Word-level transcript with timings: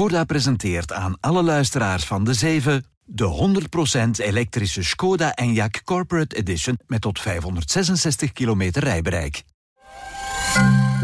Skoda 0.00 0.24
presenteert 0.24 0.92
aan 0.92 1.16
alle 1.20 1.42
luisteraars 1.42 2.04
van 2.04 2.24
de 2.24 2.34
7 2.34 2.84
de 3.04 3.52
100% 4.20 4.26
elektrische 4.26 4.82
Skoda 4.82 5.38
Enyaq 5.42 5.84
Corporate 5.84 6.36
Edition 6.36 6.78
met 6.86 7.00
tot 7.00 7.18
566 7.18 8.32
kilometer 8.32 8.84
rijbereik. 8.84 9.42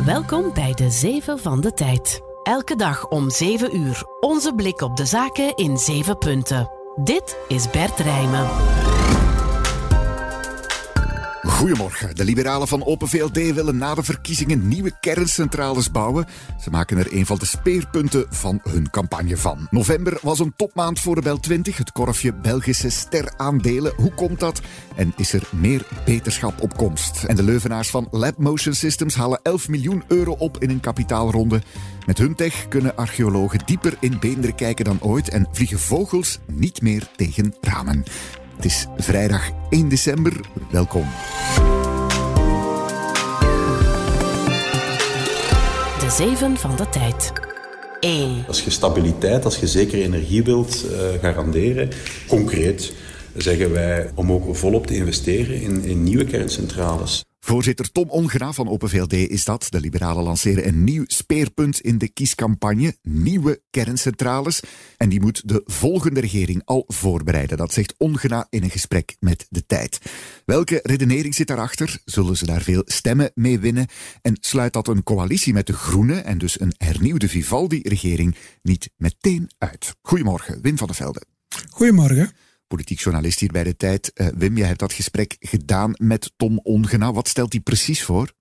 Welkom 0.04 0.50
bij 0.54 0.72
de 0.74 0.90
7 0.90 1.38
van 1.38 1.60
de 1.60 1.72
tijd. 1.72 2.20
Elke 2.42 2.76
dag 2.76 3.08
om 3.08 3.30
7 3.30 3.76
uur. 3.76 4.02
Onze 4.20 4.54
blik 4.54 4.80
op 4.80 4.96
de 4.96 5.06
zaken 5.06 5.56
in 5.56 5.76
7 5.76 6.18
punten. 6.18 6.70
Dit 7.04 7.36
is 7.48 7.70
Bert 7.70 7.98
Rijmen. 7.98 8.46
Goedemorgen. 11.46 12.16
De 12.16 12.24
liberalen 12.24 12.68
van 12.68 12.84
Open 12.84 13.08
VLD 13.08 13.54
willen 13.54 13.76
na 13.76 13.94
de 13.94 14.02
verkiezingen 14.02 14.68
nieuwe 14.68 14.92
kerncentrales 15.00 15.90
bouwen. 15.90 16.26
Ze 16.60 16.70
maken 16.70 16.98
er 16.98 17.12
een 17.12 17.26
van 17.26 17.38
de 17.38 17.46
speerpunten 17.46 18.26
van 18.30 18.60
hun 18.62 18.90
campagne 18.90 19.36
van. 19.36 19.66
November 19.70 20.18
was 20.22 20.38
een 20.38 20.52
topmaand 20.56 21.00
voor 21.00 21.14
de 21.14 21.20
Bel 21.20 21.40
20, 21.40 21.76
het 21.76 21.92
korfje 21.92 22.34
Belgische 22.34 22.90
steraandelen. 22.90 23.92
Hoe 23.96 24.14
komt 24.14 24.40
dat? 24.40 24.60
En 24.96 25.12
is 25.16 25.32
er 25.32 25.48
meer 25.52 25.86
beterschap 26.04 26.62
op 26.62 26.76
komst? 26.76 27.24
En 27.24 27.36
de 27.36 27.42
leuvenaars 27.42 27.90
van 27.90 28.08
Lab 28.10 28.38
Motion 28.38 28.74
Systems 28.74 29.14
halen 29.14 29.40
11 29.42 29.68
miljoen 29.68 30.02
euro 30.08 30.32
op 30.32 30.58
in 30.58 30.70
een 30.70 30.80
kapitaalronde. 30.80 31.62
Met 32.06 32.18
hun 32.18 32.34
tech 32.34 32.68
kunnen 32.68 32.96
archeologen 32.96 33.60
dieper 33.64 33.96
in 34.00 34.18
beenderen 34.20 34.54
kijken 34.54 34.84
dan 34.84 35.02
ooit 35.02 35.28
en 35.28 35.48
vliegen 35.52 35.78
vogels 35.78 36.38
niet 36.46 36.82
meer 36.82 37.08
tegen 37.16 37.54
ramen. 37.60 38.04
Het 38.56 38.64
is 38.64 38.86
vrijdag 38.96 39.50
1 39.70 39.88
december. 39.88 40.40
Welkom. 40.70 41.04
De 46.00 46.10
7 46.10 46.56
van 46.56 46.76
de 46.76 46.88
tijd. 46.88 47.32
1. 48.00 48.44
Als 48.46 48.64
je 48.64 48.70
stabiliteit, 48.70 49.44
als 49.44 49.56
je 49.56 49.66
zekere 49.66 50.02
energie 50.02 50.42
wilt 50.42 50.84
uh, 50.84 50.98
garanderen, 51.20 51.90
concreet 52.28 52.92
zeggen 53.36 53.72
wij 53.72 54.10
om 54.14 54.32
ook 54.32 54.56
volop 54.56 54.86
te 54.86 54.94
investeren 54.94 55.60
in, 55.60 55.84
in 55.84 56.02
nieuwe 56.02 56.24
kerncentrales. 56.24 57.24
Voorzitter 57.46 57.92
Tom 57.92 58.10
Ongena 58.10 58.52
van 58.52 58.68
Open 58.68 58.88
VLD 58.88 59.12
is 59.12 59.44
dat. 59.44 59.66
De 59.68 59.80
liberalen 59.80 60.22
lanceren 60.22 60.66
een 60.66 60.84
nieuw 60.84 61.04
speerpunt 61.06 61.80
in 61.80 61.98
de 61.98 62.08
kiescampagne. 62.08 62.96
Nieuwe 63.02 63.62
kerncentrales. 63.70 64.60
En 64.96 65.08
die 65.08 65.20
moet 65.20 65.48
de 65.48 65.62
volgende 65.64 66.20
regering 66.20 66.62
al 66.64 66.84
voorbereiden. 66.86 67.56
Dat 67.56 67.72
zegt 67.72 67.94
Ongena 67.98 68.46
in 68.50 68.62
een 68.62 68.70
gesprek 68.70 69.16
met 69.20 69.46
de 69.50 69.66
tijd. 69.66 69.98
Welke 70.44 70.80
redenering 70.82 71.34
zit 71.34 71.46
daarachter? 71.46 72.00
Zullen 72.04 72.36
ze 72.36 72.46
daar 72.46 72.62
veel 72.62 72.82
stemmen 72.84 73.30
mee 73.34 73.58
winnen? 73.58 73.86
En 74.22 74.36
sluit 74.40 74.72
dat 74.72 74.88
een 74.88 75.02
coalitie 75.02 75.52
met 75.52 75.66
de 75.66 75.72
Groenen 75.72 76.24
en 76.24 76.38
dus 76.38 76.60
een 76.60 76.74
hernieuwde 76.76 77.28
Vivaldi-regering 77.28 78.36
niet 78.62 78.90
meteen 78.96 79.50
uit? 79.58 79.94
Goedemorgen, 80.02 80.62
Wim 80.62 80.78
van 80.78 80.86
der 80.86 80.96
Velde. 80.96 81.22
Goedemorgen 81.70 82.32
politiek 82.66 83.00
journalist 83.00 83.40
hier 83.40 83.52
bij 83.52 83.64
de 83.64 83.76
tijd. 83.76 84.10
Uh, 84.14 84.26
Wim, 84.36 84.56
jij 84.56 84.66
hebt 84.66 84.78
dat 84.78 84.92
gesprek 84.92 85.36
gedaan 85.40 85.92
met 85.96 86.32
Tom 86.36 86.60
Ongena. 86.62 87.12
Wat 87.12 87.28
stelt 87.28 87.52
hij 87.52 87.60
precies 87.60 88.02
voor? 88.02 88.32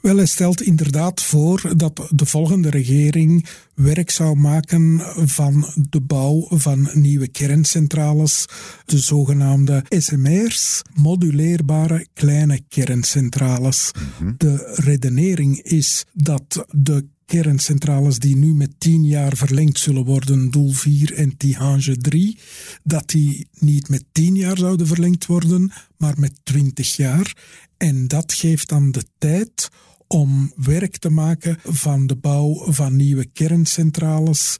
Wel, 0.00 0.16
hij 0.16 0.26
stelt 0.26 0.62
inderdaad 0.62 1.22
voor 1.22 1.72
dat 1.76 2.08
de 2.10 2.26
volgende 2.26 2.70
regering 2.70 3.46
werk 3.74 4.10
zou 4.10 4.36
maken 4.36 5.00
van 5.28 5.66
de 5.90 6.00
bouw 6.00 6.46
van 6.50 6.88
nieuwe 6.92 7.28
kerncentrales, 7.28 8.44
de 8.84 8.98
zogenaamde 8.98 9.84
SMR's, 9.88 10.82
moduleerbare 10.94 12.06
kleine 12.14 12.60
kerncentrales. 12.68 13.90
Mm 13.94 14.02
-hmm. 14.18 14.34
De 14.36 14.72
redenering 14.74 15.62
is 15.62 16.04
dat 16.12 16.66
de 16.70 17.06
kerncentrales 17.26 18.18
die 18.18 18.36
nu 18.36 18.54
met 18.54 18.70
10 18.78 19.04
jaar 19.04 19.36
verlengd 19.36 19.78
zullen 19.78 20.04
worden, 20.04 20.50
Doel 20.50 20.72
4 20.72 21.14
en 21.14 21.36
Tihange 21.36 21.96
3, 21.96 22.38
dat 22.82 23.08
die 23.08 23.48
niet 23.58 23.88
met 23.88 24.04
10 24.12 24.36
jaar 24.36 24.58
zouden 24.58 24.86
verlengd 24.86 25.26
worden, 25.26 25.72
maar 25.96 26.14
met 26.18 26.40
20 26.42 26.96
jaar. 26.96 27.36
En 27.76 28.08
dat 28.08 28.32
geeft 28.32 28.68
dan 28.68 28.90
de 28.90 29.04
tijd 29.18 29.70
om 30.06 30.52
werk 30.56 30.96
te 30.96 31.10
maken 31.10 31.58
van 31.62 32.06
de 32.06 32.16
bouw 32.16 32.72
van 32.72 32.96
nieuwe 32.96 33.24
kerncentrales 33.24 34.56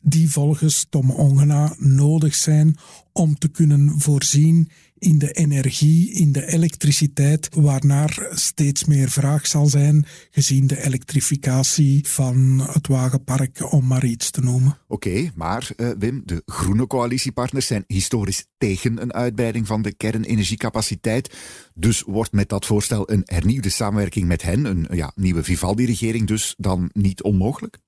die 0.00 0.30
volgens 0.30 0.86
Tom 0.90 1.10
Ongena 1.10 1.74
nodig 1.78 2.34
zijn 2.34 2.76
om 3.12 3.38
te 3.38 3.48
kunnen 3.48 4.00
voorzien 4.00 4.68
in 5.02 5.18
de 5.18 5.32
energie, 5.32 6.12
in 6.12 6.32
de 6.32 6.46
elektriciteit, 6.46 7.48
waarnaar 7.54 8.26
steeds 8.30 8.84
meer 8.84 9.10
vraag 9.10 9.46
zal 9.46 9.66
zijn, 9.66 10.06
gezien 10.30 10.66
de 10.66 10.84
elektrificatie 10.84 12.08
van 12.08 12.68
het 12.72 12.86
wagenpark, 12.86 13.72
om 13.72 13.86
maar 13.86 14.04
iets 14.04 14.30
te 14.30 14.40
noemen. 14.40 14.78
Oké, 14.88 15.30
maar 15.34 15.70
uh, 15.76 15.90
Wim, 15.98 16.22
de 16.24 16.42
groene 16.46 16.86
coalitiepartners 16.86 17.66
zijn 17.66 17.84
historisch 17.86 18.46
tegen 18.58 19.02
een 19.02 19.12
uitbreiding 19.12 19.66
van 19.66 19.82
de 19.82 19.94
kernenergiecapaciteit. 19.94 21.34
Dus 21.74 22.02
wordt 22.02 22.32
met 22.32 22.48
dat 22.48 22.66
voorstel 22.66 23.10
een 23.10 23.22
hernieuwde 23.24 23.70
samenwerking 23.70 24.26
met 24.26 24.42
hen, 24.42 24.64
een 24.64 24.86
ja, 24.90 25.12
nieuwe 25.14 25.42
Vivaldi-regering 25.42 26.26
dus, 26.26 26.54
dan 26.58 26.90
niet 26.92 27.22
onmogelijk? 27.22 27.78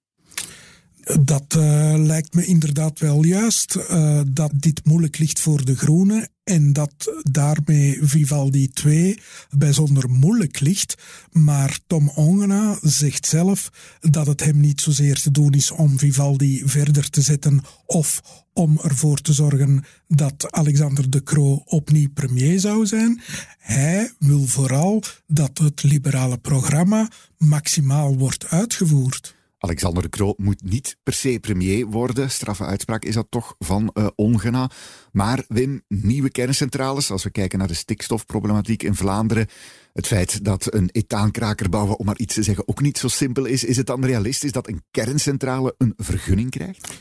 Dat 1.23 1.55
uh, 1.57 1.95
lijkt 1.97 2.35
me 2.35 2.45
inderdaad 2.45 2.99
wel 2.99 3.25
juist, 3.25 3.77
uh, 3.77 4.21
dat 4.27 4.51
dit 4.55 4.85
moeilijk 4.85 5.19
ligt 5.19 5.41
voor 5.41 5.65
de 5.65 5.77
Groenen 5.77 6.29
en 6.45 6.73
dat 6.73 7.23
daarmee 7.23 7.99
Vivaldi 8.03 8.69
2 8.69 9.19
bijzonder 9.51 10.11
moeilijk 10.11 10.61
ligt. 10.61 10.95
Maar 11.33 11.79
Tom 11.87 12.09
Ongena 12.09 12.79
zegt 12.83 13.27
zelf 13.27 13.71
dat 14.01 14.27
het 14.27 14.45
hem 14.45 14.61
niet 14.61 14.81
zozeer 14.81 15.21
te 15.21 15.31
doen 15.31 15.53
is 15.53 15.71
om 15.71 15.99
Vivaldi 15.99 16.63
verder 16.65 17.11
te 17.11 17.23
zetten 17.23 17.61
of 17.87 18.23
om 18.53 18.79
ervoor 18.83 19.21
te 19.21 19.33
zorgen 19.33 19.85
dat 20.09 20.53
Alexander 20.53 21.11
de 21.11 21.23
Croo 21.23 21.63
opnieuw 21.65 22.11
premier 22.15 22.61
zou 22.61 22.87
zijn. 22.87 23.21
Hij 23.59 24.13
wil 24.19 24.47
vooral 24.47 25.03
dat 25.27 25.59
het 25.59 25.83
liberale 25.83 26.39
programma 26.39 27.11
maximaal 27.39 28.17
wordt 28.19 28.47
uitgevoerd. 28.49 29.35
Alexander 29.65 30.03
de 30.03 30.09
Croo 30.09 30.35
moet 30.37 30.63
niet 30.63 30.97
per 31.03 31.13
se 31.13 31.39
premier 31.41 31.87
worden. 31.87 32.31
Straffe 32.31 32.65
uitspraak 32.65 33.05
is 33.05 33.15
dat 33.15 33.27
toch 33.29 33.55
van 33.59 33.91
uh, 33.95 34.07
Ongena. 34.15 34.71
Maar 35.13 35.45
Wim, 35.49 35.83
nieuwe 35.89 36.31
kerncentrales, 36.31 37.11
als 37.11 37.23
we 37.23 37.31
kijken 37.31 37.59
naar 37.59 37.69
de 37.69 37.75
stikstofproblematiek 37.75 38.83
in 38.83 38.95
Vlaanderen, 38.95 39.47
het 39.93 40.07
feit 40.07 40.45
dat 40.45 40.75
een 40.75 40.89
etaankraker 40.93 41.69
bouwen, 41.69 41.99
om 41.99 42.07
maar 42.07 42.19
iets 42.19 42.35
te 42.35 42.43
zeggen, 42.43 42.69
ook 42.69 42.81
niet 42.81 42.99
zo 42.99 43.09
simpel 43.09 43.45
is, 43.45 43.65
is 43.65 43.77
het 43.77 43.87
dan 43.87 44.05
realistisch 44.05 44.53
dat 44.53 44.69
een 44.69 44.83
kerncentrale 44.91 45.75
een 45.79 45.93
vergunning 45.97 46.51
krijgt? 46.51 46.93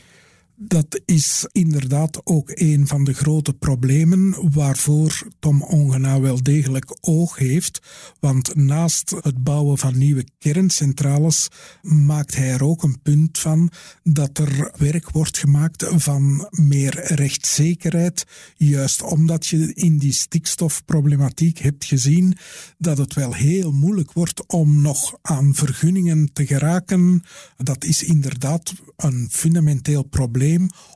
Dat 0.56 1.00
is 1.04 1.46
inderdaad 1.52 2.20
ook 2.26 2.50
een 2.54 2.86
van 2.86 3.04
de 3.04 3.12
grote 3.12 3.52
problemen 3.52 4.52
waarvoor 4.52 5.28
Tom 5.38 5.62
Ongena 5.62 6.20
wel 6.20 6.42
degelijk 6.42 6.96
oog 7.00 7.36
heeft. 7.36 7.80
Want 8.20 8.54
naast 8.54 9.14
het 9.20 9.42
bouwen 9.42 9.78
van 9.78 9.98
nieuwe 9.98 10.24
kerncentrales 10.38 11.48
maakt 11.82 12.36
hij 12.36 12.52
er 12.52 12.64
ook 12.64 12.82
een 12.82 13.02
punt 13.02 13.38
van 13.38 13.70
dat 14.02 14.38
er 14.38 14.72
werk 14.76 15.10
wordt 15.10 15.38
gemaakt 15.38 15.86
van 15.88 16.48
meer 16.50 17.14
rechtszekerheid. 17.14 18.24
Juist 18.56 19.02
omdat 19.02 19.46
je 19.46 19.74
in 19.74 19.98
die 19.98 20.12
stikstofproblematiek 20.12 21.58
hebt 21.58 21.84
gezien 21.84 22.36
dat 22.78 22.98
het 22.98 23.14
wel 23.14 23.34
heel 23.34 23.72
moeilijk 23.72 24.12
wordt 24.12 24.46
om 24.46 24.80
nog 24.82 25.18
aan 25.22 25.54
vergunningen 25.54 26.32
te 26.32 26.46
geraken. 26.46 27.22
Dat 27.56 27.84
is 27.84 28.02
inderdaad 28.02 28.72
een 28.96 29.28
fundamenteel 29.30 30.02
probleem 30.02 30.42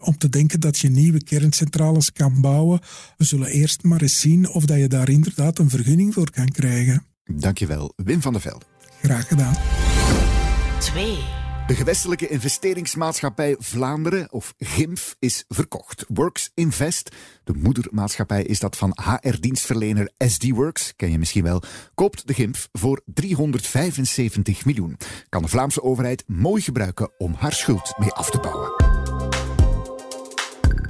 om 0.01 0.19
te 0.19 0.29
denken 0.29 0.61
dat 0.61 0.79
je 0.79 0.89
nieuwe 0.89 1.25
kerncentrales 1.25 2.13
kan 2.13 2.41
bouwen. 2.41 2.81
We 3.17 3.25
zullen 3.25 3.49
eerst 3.49 3.83
maar 3.83 4.03
eens 4.03 4.21
zien 4.21 4.49
of 4.49 4.65
dat 4.65 4.79
je 4.79 4.89
daar 4.89 5.09
inderdaad 5.09 5.59
een 5.59 5.71
vergunning 5.71 6.15
voor 6.15 6.31
kan 6.31 6.49
krijgen. 6.49 7.03
Dankjewel, 7.25 7.93
Wim 7.97 8.21
van 8.21 8.33
der 8.33 8.43
Velde. 8.43 8.65
Graag 9.03 9.29
gedaan. 9.29 9.55
2. 10.79 11.19
De 11.69 11.75
gewestelijke 11.75 12.29
investeringsmaatschappij 12.29 13.57
Vlaanderen, 13.59 14.33
of 14.33 14.55
GIMF, 14.59 15.17
is 15.19 15.45
verkocht. 15.49 16.05
Works 16.09 16.51
Invest, 16.55 17.17
de 17.45 17.53
moedermaatschappij 17.55 18.43
is 18.43 18.59
dat 18.59 18.77
van 18.77 18.97
HR-dienstverlener 19.05 20.11
SD 20.17 20.51
Works, 20.51 20.93
ken 20.97 21.11
je 21.11 21.19
misschien 21.19 21.43
wel, 21.43 21.63
koopt 21.95 22.27
de 22.27 22.35
GIMF 22.35 22.69
voor 22.73 23.03
375 23.05 24.65
miljoen. 24.65 24.97
Kan 25.29 25.43
de 25.43 25.49
Vlaamse 25.49 25.83
overheid 25.83 26.25
mooi 26.27 26.63
gebruiken 26.63 27.11
om 27.19 27.35
haar 27.39 27.53
schuld 27.53 27.95
mee 27.99 28.13
af 28.13 28.31
te 28.31 28.39
bouwen. 28.39 28.98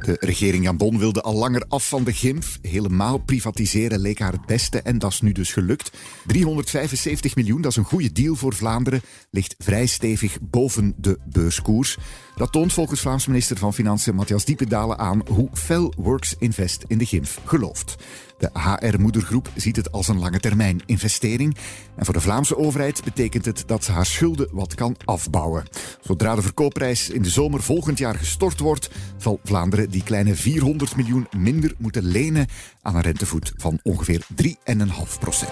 De 0.08 0.16
regering 0.20 0.64
Jan 0.64 0.76
Bon 0.76 0.98
wilde 0.98 1.22
al 1.22 1.34
langer 1.34 1.64
af 1.68 1.88
van 1.88 2.04
de 2.04 2.12
GIMF. 2.12 2.58
Helemaal 2.62 3.18
privatiseren 3.18 3.98
leek 3.98 4.18
haar 4.18 4.32
het 4.32 4.46
beste 4.46 4.80
en 4.80 4.98
dat 4.98 5.12
is 5.12 5.20
nu 5.20 5.32
dus 5.32 5.52
gelukt. 5.52 5.90
375 6.26 7.36
miljoen, 7.36 7.60
dat 7.60 7.70
is 7.70 7.76
een 7.76 7.84
goede 7.84 8.12
deal 8.12 8.34
voor 8.34 8.54
Vlaanderen, 8.54 9.00
ligt 9.30 9.54
vrij 9.58 9.86
stevig 9.86 10.38
boven 10.40 10.94
de 10.96 11.18
beurskoers. 11.24 11.96
Dat 12.36 12.52
toont 12.52 12.72
volgens 12.72 13.00
Vlaams 13.00 13.26
minister 13.26 13.56
van 13.56 13.74
Financiën 13.74 14.14
Matthias 14.14 14.44
Diependalen 14.44 14.98
aan 14.98 15.22
hoe 15.26 15.48
fel 15.52 15.92
Works 15.96 16.34
Invest 16.38 16.84
in 16.86 16.98
de 16.98 17.06
GIMF 17.06 17.40
gelooft. 17.44 17.96
De 18.38 18.50
HR-moedergroep 18.52 19.50
ziet 19.54 19.76
het 19.76 19.92
als 19.92 20.08
een 20.08 20.18
lange 20.18 20.40
termijn 20.40 20.82
investering. 20.86 21.56
En 21.96 22.04
voor 22.04 22.14
de 22.14 22.20
Vlaamse 22.20 22.56
overheid 22.56 23.04
betekent 23.04 23.44
het 23.44 23.62
dat 23.66 23.84
ze 23.84 23.92
haar 23.92 24.06
schulden 24.06 24.48
wat 24.52 24.74
kan 24.74 24.96
afbouwen. 25.04 25.64
Zodra 26.00 26.34
de 26.34 26.42
verkoopprijs 26.42 27.10
in 27.10 27.22
de 27.22 27.30
zomer 27.30 27.62
volgend 27.62 27.98
jaar 27.98 28.14
gestort 28.14 28.60
wordt, 28.60 28.90
zal 29.16 29.40
Vlaanderen 29.44 29.90
die 29.90 30.02
kleine 30.02 30.34
400 30.34 30.96
miljoen 30.96 31.26
minder 31.36 31.74
moeten 31.78 32.04
lenen 32.04 32.46
aan 32.82 32.94
een 32.94 33.02
rentevoet 33.02 33.52
van 33.56 33.78
ongeveer 33.82 34.26
3,5 34.42 35.18
procent. 35.18 35.50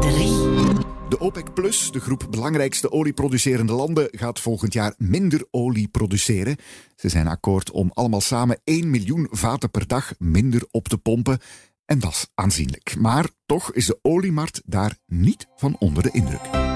3. 0.00 0.84
De 1.08 1.20
OPEC 1.20 1.54
Plus, 1.54 1.90
de 1.90 2.00
groep 2.00 2.26
belangrijkste 2.30 2.92
olieproducerende 2.92 3.72
landen, 3.72 4.08
gaat 4.10 4.40
volgend 4.40 4.72
jaar 4.72 4.94
minder 4.98 5.46
olie 5.50 5.88
produceren. 5.88 6.56
Ze 6.96 7.08
zijn 7.08 7.26
akkoord 7.26 7.70
om 7.70 7.90
allemaal 7.94 8.20
samen 8.20 8.60
1 8.64 8.90
miljoen 8.90 9.28
vaten 9.30 9.70
per 9.70 9.86
dag 9.86 10.12
minder 10.18 10.66
op 10.70 10.88
te 10.88 10.98
pompen. 10.98 11.38
En 11.86 11.98
dat 11.98 12.12
is 12.12 12.26
aanzienlijk. 12.34 12.96
Maar 12.98 13.28
toch 13.46 13.72
is 13.72 13.86
de 13.86 13.98
oliemarkt 14.02 14.62
daar 14.64 14.96
niet 15.06 15.46
van 15.56 15.76
onder 15.78 16.02
de 16.02 16.10
indruk. 16.10 16.66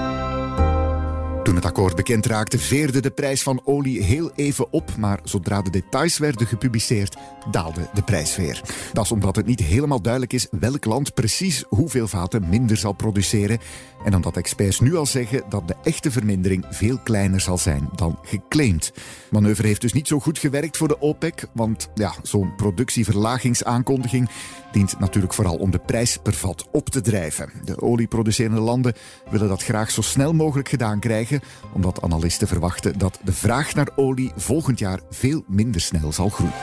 Toen 1.43 1.55
het 1.55 1.65
akkoord 1.65 1.95
bekend 1.95 2.25
raakte, 2.25 2.59
veerde 2.59 3.01
de 3.01 3.09
prijs 3.09 3.43
van 3.43 3.61
olie 3.65 4.03
heel 4.03 4.31
even 4.35 4.71
op, 4.73 4.95
maar 4.97 5.19
zodra 5.23 5.61
de 5.61 5.69
details 5.69 6.17
werden 6.17 6.47
gepubliceerd, 6.47 7.17
daalde 7.51 7.89
de 7.93 8.01
prijs 8.01 8.35
weer. 8.35 8.61
Dat 8.93 9.05
is 9.05 9.11
omdat 9.11 9.35
het 9.35 9.45
niet 9.45 9.59
helemaal 9.59 10.01
duidelijk 10.01 10.33
is 10.33 10.47
welk 10.51 10.85
land 10.85 11.13
precies 11.13 11.63
hoeveel 11.67 12.07
vaten 12.07 12.49
minder 12.49 12.77
zal 12.77 12.93
produceren 12.93 13.59
en 14.05 14.15
omdat 14.15 14.37
experts 14.37 14.79
nu 14.79 14.95
al 14.95 15.05
zeggen 15.05 15.43
dat 15.49 15.67
de 15.67 15.75
echte 15.83 16.11
vermindering 16.11 16.65
veel 16.69 16.99
kleiner 17.03 17.39
zal 17.39 17.57
zijn 17.57 17.89
dan 17.95 18.19
geclaimd. 18.21 18.91
Manoeuvre 19.31 19.67
heeft 19.67 19.81
dus 19.81 19.93
niet 19.93 20.07
zo 20.07 20.19
goed 20.19 20.39
gewerkt 20.39 20.77
voor 20.77 20.87
de 20.87 20.99
OPEC, 20.99 21.47
want 21.53 21.89
ja, 21.93 22.13
zo'n 22.21 22.55
productieverlagingsaankondiging 22.55 24.29
dient 24.71 24.99
natuurlijk 24.99 25.33
vooral 25.33 25.55
om 25.55 25.71
de 25.71 25.79
prijs 25.79 26.17
per 26.17 26.33
vat 26.33 26.67
op 26.71 26.89
te 26.89 27.01
drijven. 27.01 27.51
De 27.63 27.81
olieproducerende 27.81 28.61
landen 28.61 28.93
willen 29.29 29.47
dat 29.47 29.63
graag 29.63 29.91
zo 29.91 30.01
snel 30.01 30.33
mogelijk 30.33 30.69
gedaan 30.69 30.99
krijgen, 30.99 31.41
omdat 31.73 32.01
analisten 32.01 32.47
verwachten 32.47 32.97
dat 32.97 33.19
de 33.23 33.33
vraag 33.33 33.73
naar 33.73 33.89
olie 33.95 34.31
volgend 34.35 34.79
jaar 34.79 34.99
veel 35.09 35.43
minder 35.47 35.81
snel 35.81 36.11
zal 36.11 36.29
groeien. 36.29 36.53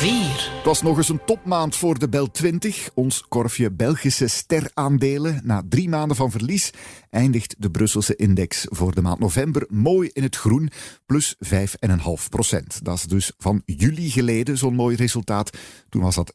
4. 0.00 0.52
Het 0.56 0.64
was 0.64 0.82
nog 0.82 0.96
eens 0.96 1.08
een 1.08 1.24
topmaand 1.24 1.76
voor 1.76 1.98
de 1.98 2.08
Bel 2.08 2.30
20. 2.30 2.90
Ons 2.94 3.24
korfje 3.28 3.70
Belgische 3.70 4.28
steraandelen. 4.28 5.40
Na 5.44 5.62
drie 5.68 5.88
maanden 5.88 6.16
van 6.16 6.30
verlies 6.30 6.72
eindigt 7.10 7.54
de 7.58 7.70
Brusselse 7.70 8.16
index 8.16 8.66
voor 8.68 8.94
de 8.94 9.02
maand 9.02 9.18
november 9.18 9.66
mooi 9.68 10.10
in 10.12 10.22
het 10.22 10.36
groen, 10.36 10.70
plus 11.06 11.36
5,5 11.46 12.28
procent. 12.28 12.84
Dat 12.84 12.96
is 12.96 13.02
dus 13.02 13.32
van 13.38 13.62
juli 13.64 14.10
geleden 14.10 14.58
zo'n 14.58 14.74
mooi 14.74 14.96
resultaat. 14.96 15.58
Toen 15.88 16.02
was 16.02 16.14
dat 16.14 16.32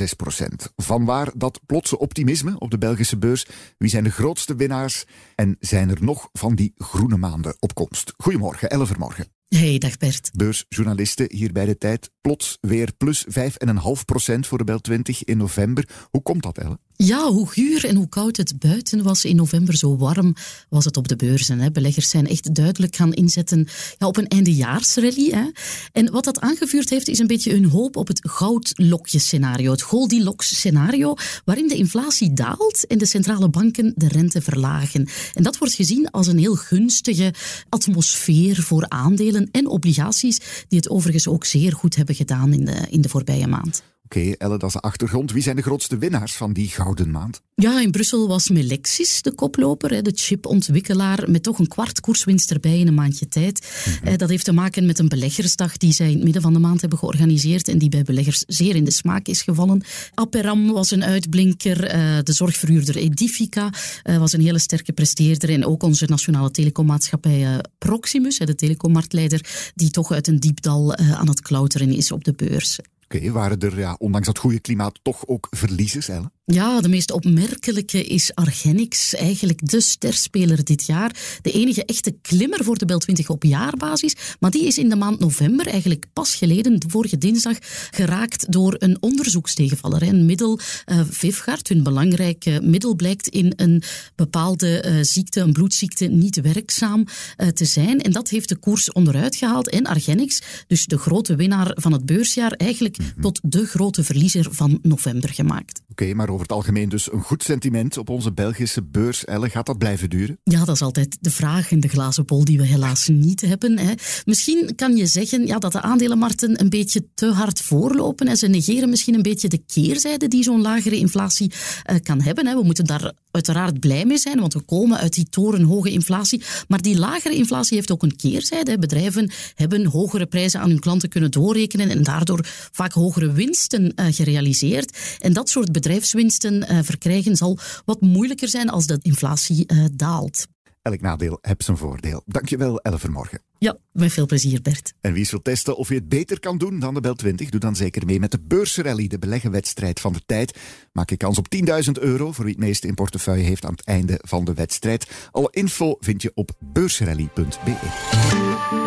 6,6 0.00 0.04
procent. 0.16 0.72
Vanwaar 0.76 1.30
dat 1.36 1.60
plotse 1.66 1.98
optimisme 1.98 2.58
op 2.58 2.70
de 2.70 2.78
Belgische 2.78 3.18
beurs? 3.18 3.46
Wie 3.78 3.90
zijn 3.90 4.04
de 4.04 4.10
grootste 4.10 4.56
winnaars? 4.56 5.04
En 5.34 5.56
zijn 5.60 5.90
er 5.90 6.04
nog 6.04 6.28
van 6.32 6.54
die 6.54 6.72
groene 6.76 7.16
maanden 7.16 7.56
op 7.58 7.74
komst? 7.74 8.14
Goedemorgen, 8.16 8.70
Elvermorgen. 8.70 9.35
Hey, 9.48 9.78
dag 9.78 9.96
Bert. 9.96 10.30
Beursjournalisten 10.34 11.26
hier 11.32 11.52
bij 11.52 11.64
de 11.64 11.78
tijd. 11.78 12.10
Plots 12.20 12.58
weer 12.60 12.92
plus 12.96 13.26
5,5% 13.28 14.38
voor 14.40 14.58
de 14.58 14.64
Bel 14.64 14.80
20 14.80 15.24
in 15.24 15.36
november. 15.36 15.88
Hoe 16.10 16.22
komt 16.22 16.42
dat, 16.42 16.58
Elle? 16.58 16.78
Ja, 16.98 17.30
hoe 17.30 17.48
guur 17.48 17.84
en 17.84 17.96
hoe 17.96 18.08
koud 18.08 18.36
het 18.36 18.58
buiten 18.58 19.02
was 19.02 19.24
in 19.24 19.36
november, 19.36 19.76
zo 19.76 19.96
warm 19.96 20.34
was 20.68 20.84
het 20.84 20.96
op 20.96 21.08
de 21.08 21.16
beurzen. 21.16 21.58
Hè. 21.58 21.70
Beleggers 21.70 22.10
zijn 22.10 22.28
echt 22.28 22.54
duidelijk 22.54 22.96
gaan 22.96 23.12
inzetten 23.12 23.68
ja, 23.98 24.06
op 24.06 24.16
een 24.16 24.28
eindejaarsrally. 24.28 25.30
Hè. 25.30 25.50
En 25.92 26.10
wat 26.10 26.24
dat 26.24 26.40
aangevuurd 26.40 26.90
heeft, 26.90 27.08
is 27.08 27.18
een 27.18 27.26
beetje 27.26 27.52
hun 27.52 27.64
hoop 27.64 27.96
op 27.96 28.08
het 28.08 28.28
goudlokje-scenario. 28.28 29.70
Het 29.70 29.82
Goldilocks-scenario, 29.82 31.14
waarin 31.44 31.68
de 31.68 31.76
inflatie 31.76 32.32
daalt 32.32 32.86
en 32.86 32.98
de 32.98 33.06
centrale 33.06 33.48
banken 33.48 33.92
de 33.96 34.08
rente 34.08 34.42
verlagen. 34.42 35.08
En 35.34 35.42
dat 35.42 35.58
wordt 35.58 35.74
gezien 35.74 36.10
als 36.10 36.26
een 36.26 36.38
heel 36.38 36.54
gunstige 36.54 37.34
atmosfeer 37.68 38.56
voor 38.62 38.88
aandelen 38.88 39.48
en 39.52 39.66
obligaties, 39.66 40.40
die 40.68 40.78
het 40.78 40.90
overigens 40.90 41.28
ook 41.28 41.44
zeer 41.44 41.72
goed 41.72 41.96
hebben 41.96 42.14
gedaan 42.14 42.52
in 42.52 42.64
de, 42.64 42.86
in 42.88 43.00
de 43.00 43.08
voorbije 43.08 43.46
maand. 43.46 43.82
Oké, 44.06 44.32
Elle, 44.38 44.58
dat 44.58 44.68
is 44.68 44.72
de 44.72 44.80
achtergrond. 44.80 45.32
Wie 45.32 45.42
zijn 45.42 45.56
de 45.56 45.62
grootste 45.62 45.98
winnaars 45.98 46.34
van 46.34 46.52
die 46.52 46.68
gouden 46.68 47.10
maand? 47.10 47.42
Ja, 47.54 47.80
in 47.80 47.90
Brussel 47.90 48.28
was 48.28 48.48
Melexis 48.48 49.22
de 49.22 49.34
koploper, 49.34 50.02
de 50.02 50.12
chipontwikkelaar, 50.14 51.30
met 51.30 51.42
toch 51.42 51.58
een 51.58 51.68
kwart 51.68 52.00
koerswinst 52.00 52.50
erbij 52.50 52.78
in 52.78 52.86
een 52.86 52.94
maandje 52.94 53.28
tijd. 53.28 53.84
Mm 54.04 54.16
Dat 54.16 54.28
heeft 54.28 54.44
te 54.44 54.52
maken 54.52 54.86
met 54.86 54.98
een 54.98 55.08
beleggersdag 55.08 55.76
die 55.76 55.92
zij 55.92 56.06
in 56.06 56.14
het 56.14 56.22
midden 56.24 56.42
van 56.42 56.52
de 56.52 56.58
maand 56.58 56.80
hebben 56.80 56.98
georganiseerd 56.98 57.68
en 57.68 57.78
die 57.78 57.88
bij 57.88 58.02
beleggers 58.02 58.44
zeer 58.46 58.76
in 58.76 58.84
de 58.84 58.90
smaak 58.90 59.26
is 59.26 59.42
gevallen. 59.42 59.82
Aperam 60.14 60.72
was 60.72 60.90
een 60.90 61.04
uitblinker, 61.04 61.84
eh, 61.84 62.18
de 62.22 62.32
zorgverhuurder 62.32 62.96
Edifica 62.96 63.70
eh, 64.02 64.18
was 64.18 64.32
een 64.32 64.40
hele 64.40 64.58
sterke 64.58 64.92
presteerder 64.92 65.50
en 65.50 65.64
ook 65.64 65.82
onze 65.82 66.06
nationale 66.08 66.50
telecommaatschappij 66.50 67.60
Proximus, 67.78 68.38
de 68.38 68.54
telecommarktleider, 68.54 69.70
die 69.74 69.90
toch 69.90 70.12
uit 70.12 70.26
een 70.26 70.40
diepdal 70.40 70.96
aan 70.96 71.28
het 71.28 71.40
klauteren 71.40 71.90
is 71.92 72.12
op 72.12 72.24
de 72.24 72.32
beurs. 72.32 72.78
Oké, 73.08 73.30
waren 73.30 73.58
er 73.58 73.78
ja, 73.78 73.96
ondanks 73.98 74.26
dat 74.26 74.38
goede 74.38 74.60
klimaat 74.60 74.98
toch 75.02 75.26
ook 75.26 75.46
verliezers, 75.50 76.08
Elle? 76.08 76.30
Ja, 76.52 76.80
de 76.80 76.88
meest 76.88 77.10
opmerkelijke 77.10 78.04
is 78.04 78.34
Argenix, 78.34 79.14
eigenlijk 79.14 79.68
de 79.68 79.80
sterspeler 79.80 80.64
dit 80.64 80.86
jaar. 80.86 81.38
De 81.42 81.52
enige 81.52 81.84
echte 81.84 82.16
klimmer 82.22 82.64
voor 82.64 82.78
de 82.78 82.84
Bel 82.84 82.98
20 82.98 83.28
op 83.28 83.42
jaarbasis. 83.42 84.14
Maar 84.40 84.50
die 84.50 84.66
is 84.66 84.78
in 84.78 84.88
de 84.88 84.96
maand 84.96 85.18
november, 85.18 85.66
eigenlijk 85.66 86.06
pas 86.12 86.34
geleden, 86.34 86.82
vorige 86.88 87.18
dinsdag, 87.18 87.56
geraakt 87.90 88.52
door 88.52 88.74
een 88.78 88.96
onderzoekstegenvaller. 89.00 90.02
Een 90.02 90.26
middel, 90.26 90.58
uh, 90.86 91.00
Vivgard, 91.10 91.68
hun 91.68 91.82
belangrijke 91.82 92.60
middel, 92.62 92.94
blijkt 92.94 93.28
in 93.28 93.52
een 93.56 93.82
bepaalde 94.14 94.84
uh, 94.86 94.98
ziekte, 95.02 95.40
een 95.40 95.52
bloedziekte, 95.52 96.06
niet 96.06 96.40
werkzaam 96.40 97.04
uh, 97.36 97.48
te 97.48 97.64
zijn. 97.64 98.00
En 98.00 98.12
dat 98.12 98.28
heeft 98.28 98.48
de 98.48 98.56
koers 98.56 98.92
onderuit 98.92 99.36
gehaald. 99.36 99.68
En 99.68 99.86
Argenix, 99.86 100.42
dus 100.66 100.86
de 100.86 100.98
grote 100.98 101.36
winnaar 101.36 101.72
van 101.74 101.92
het 101.92 102.06
beursjaar, 102.06 102.52
eigenlijk 102.52 102.95
mm 102.98 103.06
-hmm. 103.14 103.22
tot 103.22 103.40
de 103.42 103.66
grote 103.66 104.04
verliezer 104.04 104.46
van 104.50 104.78
november 104.82 105.28
gemaakt. 105.28 105.80
Oké, 105.90 106.02
okay, 106.02 106.14
maar 106.14 106.28
over 106.28 106.42
het 106.42 106.52
algemeen 106.52 106.88
dus 106.88 107.12
een 107.12 107.22
goed 107.22 107.42
sentiment 107.42 107.98
op 107.98 108.08
onze 108.08 108.32
Belgische 108.32 108.82
beurs. 108.82 109.24
Elle, 109.24 109.50
gaat 109.50 109.66
dat 109.66 109.78
blijven 109.78 110.10
duren? 110.10 110.38
Ja, 110.44 110.64
dat 110.64 110.74
is 110.74 110.82
altijd 110.82 111.16
de 111.20 111.30
vraag 111.30 111.70
in 111.70 111.80
de 111.80 111.88
glazen 111.88 112.24
bol 112.24 112.44
die 112.44 112.58
we 112.58 112.66
helaas 112.66 113.08
niet 113.08 113.40
hebben. 113.40 113.78
Hè. 113.78 113.92
Misschien 114.24 114.74
kan 114.74 114.96
je 114.96 115.06
zeggen 115.06 115.46
ja, 115.46 115.58
dat 115.58 115.72
de 115.72 115.80
aandelenmarkten 115.80 116.60
een 116.60 116.70
beetje 116.70 117.06
te 117.14 117.26
hard 117.26 117.60
voorlopen 117.60 118.28
en 118.28 118.36
ze 118.36 118.46
negeren 118.46 118.88
misschien 118.88 119.14
een 119.14 119.22
beetje 119.22 119.48
de 119.48 119.62
keerzijde 119.66 120.28
die 120.28 120.42
zo'n 120.42 120.60
lagere 120.60 120.96
inflatie 120.96 121.52
uh, 121.90 121.96
kan 122.02 122.20
hebben. 122.20 122.46
Hè. 122.46 122.54
We 122.54 122.64
moeten 122.64 122.84
daar 122.84 123.12
uiteraard 123.30 123.80
blij 123.80 124.04
mee 124.04 124.18
zijn, 124.18 124.40
want 124.40 124.52
we 124.52 124.60
komen 124.60 124.98
uit 124.98 125.14
die 125.14 125.28
torenhoge 125.28 125.90
inflatie. 125.90 126.42
Maar 126.68 126.82
die 126.82 126.98
lagere 126.98 127.34
inflatie 127.34 127.76
heeft 127.76 127.90
ook 127.90 128.02
een 128.02 128.16
keerzijde. 128.16 128.70
Hè. 128.70 128.78
Bedrijven 128.78 129.30
hebben 129.54 129.86
hogere 129.86 130.26
prijzen 130.26 130.60
aan 130.60 130.68
hun 130.68 130.80
klanten 130.80 131.08
kunnen 131.08 131.30
doorrekenen 131.30 131.90
en 131.90 132.02
daardoor 132.02 132.40
vaak 132.72 132.85
hogere 132.92 133.32
winsten 133.32 133.92
uh, 133.96 134.06
gerealiseerd. 134.10 134.98
En 135.18 135.32
dat 135.32 135.48
soort 135.48 135.72
bedrijfswinsten 135.72 136.54
uh, 136.54 136.78
verkrijgen 136.82 137.36
zal 137.36 137.58
wat 137.84 138.00
moeilijker 138.00 138.48
zijn 138.48 138.68
als 138.68 138.86
de 138.86 138.98
inflatie 139.02 139.64
uh, 139.72 139.84
daalt. 139.92 140.46
Elk 140.86 141.00
nadeel 141.00 141.38
heeft 141.40 141.64
zijn 141.64 141.76
voordeel. 141.76 142.22
Dankjewel, 142.26 142.80
Elle 142.80 142.98
Vermorgen. 142.98 143.40
Ja, 143.58 143.76
met 143.92 144.12
veel 144.12 144.26
plezier, 144.26 144.62
Bert. 144.62 144.92
En 145.00 145.12
wie 145.12 145.28
wil 145.30 145.42
testen 145.42 145.76
of 145.76 145.88
je 145.88 145.94
het 145.94 146.08
beter 146.08 146.40
kan 146.40 146.58
doen 146.58 146.78
dan 146.78 146.94
de 146.94 147.00
Bel 147.00 147.14
20, 147.14 147.50
doe 147.50 147.60
dan 147.60 147.76
zeker 147.76 148.06
mee 148.06 148.20
met 148.20 148.30
de 148.30 148.40
beursrally, 148.40 149.06
de 149.06 149.18
beleggenwedstrijd 149.18 150.00
van 150.00 150.12
de 150.12 150.20
tijd. 150.26 150.58
Maak 150.92 151.10
je 151.10 151.16
kans 151.16 151.38
op 151.38 151.46
10.000 151.86 151.92
euro 151.92 152.32
voor 152.32 152.44
wie 152.44 152.54
het 152.54 152.62
meeste 152.62 152.86
in 152.86 152.94
portefeuille 152.94 153.44
heeft 153.44 153.64
aan 153.64 153.72
het 153.72 153.84
einde 153.84 154.20
van 154.22 154.44
de 154.44 154.54
wedstrijd. 154.54 155.28
Alle 155.30 155.48
info 155.50 155.96
vind 156.00 156.22
je 156.22 156.32
op 156.34 156.50
beursrally.be. 156.58 157.76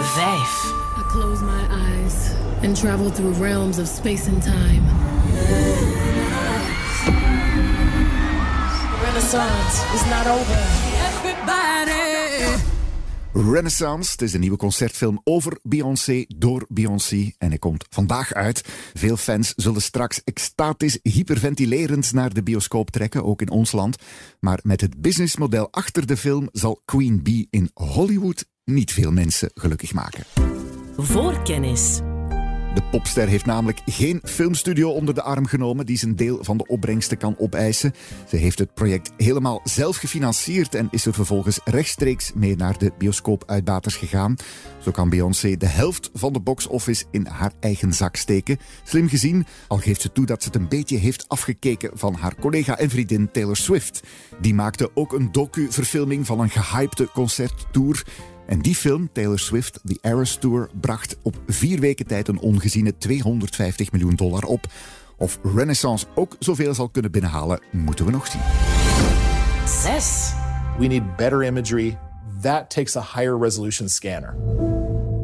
5. 0.02 0.74
I 0.98 1.12
close 1.12 1.44
my 1.44 1.68
eyes 1.70 2.39
and 2.64 2.76
travel 2.76 3.12
through 3.12 3.34
realms 3.42 3.78
of 3.78 3.88
space 3.88 4.28
and 4.28 4.42
time. 4.44 4.84
Renaissance 9.02 9.94
is 9.94 10.06
not 10.10 10.28
over. 10.28 10.58
Everybody. 11.08 11.90
Renaissance, 13.34 14.12
het 14.12 14.22
is 14.22 14.34
een 14.34 14.40
nieuwe 14.40 14.58
concertfilm 14.58 15.22
over 15.24 15.58
Beyoncé 15.64 16.26
door 16.28 16.66
Beyoncé 16.68 17.32
en 17.38 17.50
hij 17.50 17.58
komt 17.58 17.86
vandaag 17.90 18.34
uit. 18.34 18.64
Veel 18.94 19.18
fans 19.18 19.54
zullen 19.56 19.82
straks 19.82 20.22
extatisch 20.24 21.00
hyperventilerend 21.04 22.14
naar 22.14 22.34
de 22.34 22.44
bioscoop 22.44 22.90
trekken, 22.90 23.26
ook 23.26 23.42
in 23.42 23.50
ons 23.50 23.72
land. 23.72 23.96
Maar 24.40 24.60
met 24.64 24.82
het 24.82 25.02
businessmodel 25.02 25.68
achter 25.72 26.06
de 26.08 26.18
film 26.18 26.50
zal 26.52 26.82
Queen 26.86 27.24
Bee 27.24 27.48
in 27.50 27.70
Hollywood 27.74 28.46
niet 28.64 28.92
veel 28.92 29.12
mensen 29.12 29.52
gelukkig 29.54 29.94
maken. 29.94 30.24
Voorkennis. 30.98 32.00
De 32.80 32.98
popster 32.98 33.28
heeft 33.28 33.46
namelijk 33.46 33.82
geen 33.86 34.20
filmstudio 34.24 34.90
onder 34.90 35.14
de 35.14 35.22
arm 35.22 35.46
genomen 35.46 35.86
die 35.86 35.98
zijn 35.98 36.16
deel 36.16 36.44
van 36.44 36.58
de 36.58 36.68
opbrengsten 36.68 37.18
kan 37.18 37.36
opeisen. 37.38 37.94
Ze 38.28 38.36
heeft 38.36 38.60
het 38.60 38.74
project 38.74 39.12
helemaal 39.18 39.62
zelf 39.64 39.98
gefinancierd 39.98 40.76
en 40.76 40.88
is 40.92 41.06
er 41.06 41.14
vervolgens 41.14 41.60
rechtstreeks 41.64 42.32
mee 42.34 42.56
naar 42.56 42.78
de 42.78 42.92
bioscoopuitbaters 42.98 43.96
gegaan. 43.96 44.36
Zo 44.82 44.92
kan 44.92 45.10
Beyoncé 45.10 45.58
de 45.58 45.66
helft 45.66 46.10
van 46.14 46.34
de 46.34 46.40
box-office 46.40 47.06
in 47.12 47.26
haar 47.26 47.52
eigen 47.60 47.94
zak 47.94 48.16
steken. 48.16 48.58
Slim 48.84 49.10
gezien, 49.10 49.46
al 49.68 49.78
geeft 49.78 50.02
ze 50.02 50.12
toe 50.12 50.26
dat 50.26 50.42
ze 50.42 50.48
het 50.48 50.58
een 50.58 50.70
beetje 50.70 50.98
heeft 50.98 51.26
afgekeken 51.28 51.92
van 51.94 52.14
haar 52.14 52.36
collega 52.36 52.78
en 52.78 52.90
vriendin 52.90 53.32
Taylor 53.32 53.58
Swift. 53.58 54.04
Die 54.42 54.54
maakte 54.54 54.92
ook 54.94 55.14
een 55.14 55.32
docu-verfilming 55.32 56.26
van 56.26 56.40
een 56.40 56.50
gehypte 56.50 57.10
concerttour. 57.14 58.04
En 58.50 58.60
die 58.60 58.76
film, 58.76 59.10
Taylor 59.14 59.40
Swift, 59.40 59.80
The 59.84 59.98
Eras 60.02 60.36
Tour, 60.36 60.70
bracht 60.82 61.18
op 61.22 61.36
vier 61.48 61.80
weken 61.80 62.08
tijd 62.08 62.28
een 62.28 62.40
ongeziene 62.40 62.98
250 62.98 63.92
miljoen 63.92 64.16
dollar 64.16 64.44
op. 64.44 64.66
Of 65.18 65.40
Renaissance 65.44 66.06
ook 66.16 66.36
zoveel 66.40 66.74
zal 66.74 66.90
kunnen 66.90 67.12
binnenhalen, 67.12 67.62
moeten 67.72 68.06
we 68.06 68.12
nog 68.12 68.28
zien. 68.28 68.42
6. 69.66 70.34
We 70.80 70.88
need 70.88 71.16
better 71.16 71.44
imagery. 71.44 71.98
That 72.42 72.70
takes 72.70 72.96
a 72.96 73.02
higher 73.16 73.40
resolution 73.40 73.90
scanner. 73.90 74.36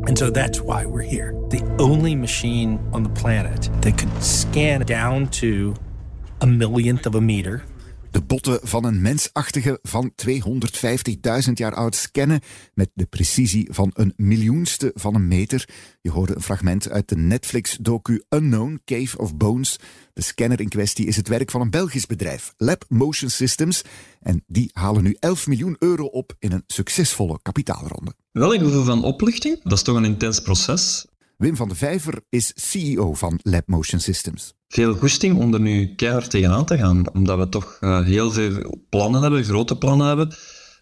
And 0.02 0.18
so 0.18 0.32
that's 0.32 0.60
why 0.60 0.86
we're 0.86 1.08
here. 1.10 1.36
The 1.50 1.62
only 1.78 2.16
machine 2.16 2.80
on 2.92 3.04
the 3.04 3.22
planet 3.22 3.70
that 3.80 3.96
could 3.96 4.24
scan 4.24 4.82
down 4.82 5.30
to 5.30 5.74
a 6.38 6.46
millionth 6.46 7.06
of 7.06 7.16
a 7.16 7.22
meter 7.22 7.64
de 8.16 8.22
botten 8.22 8.60
van 8.64 8.86
een 8.86 9.02
mensachtige 9.02 9.80
van 9.82 10.12
250.000 10.28 11.52
jaar 11.54 11.74
oud 11.74 11.96
scannen 11.96 12.40
met 12.74 12.90
de 12.94 13.06
precisie 13.06 13.68
van 13.72 13.92
een 13.94 14.14
miljoenste 14.16 14.92
van 14.94 15.16
een 15.16 15.28
meter. 15.28 15.70
Je 16.02 16.12
hoorde 16.12 16.36
een 16.36 16.42
fragment 16.42 16.90
uit 16.90 17.10
de 17.10 17.18
Netflix-docu 17.18 18.24
Unknown 18.30 18.82
Cave 18.86 19.18
of 19.18 19.36
Bones. 19.36 19.80
De 20.14 20.22
scanner 20.22 20.60
in 20.60 20.70
kwestie 20.70 21.06
is 21.06 21.16
het 21.16 21.28
werk 21.28 21.52
van 21.52 21.62
een 21.62 21.70
Belgisch 21.70 22.06
bedrijf, 22.06 22.54
Lab 22.58 22.86
Motion 22.88 23.30
Systems. 23.30 23.82
En 24.22 24.44
die 24.48 24.70
halen 24.74 25.04
nu 25.04 25.16
11 25.20 25.48
miljoen 25.48 25.76
euro 25.80 26.06
op 26.06 26.36
in 26.40 26.52
een 26.52 26.64
succesvolle 26.68 27.40
kapitaalronde. 27.42 28.14
Wel 28.32 28.54
een 28.54 28.60
gevoel 28.60 28.84
van 28.84 29.04
opluchting. 29.04 29.64
Dat 29.64 29.74
is 29.74 29.84
toch 29.84 29.96
een 29.96 30.06
intens 30.06 30.40
proces. 30.40 31.06
Wim 31.38 31.56
van 31.56 31.70
de 31.70 31.76
Vijver 31.76 32.22
is 32.30 32.52
CEO 32.56 33.14
van 33.14 33.40
Lab 33.44 33.68
Motion 33.68 34.00
Systems. 34.00 34.54
Veel 34.68 34.94
goesting 34.96 35.38
om 35.38 35.54
er 35.54 35.60
nu 35.60 35.96
keihard 35.96 36.30
tegenaan 36.30 36.66
te 36.66 36.78
gaan, 36.78 37.14
omdat 37.14 37.38
we 37.38 37.50
toch 37.50 37.78
uh, 37.82 38.06
heel 38.06 38.32
veel 38.32 38.86
plannen 38.90 39.22
hebben, 39.22 39.44
grote 39.44 39.78
plannen 39.78 40.08
hebben, 40.08 40.36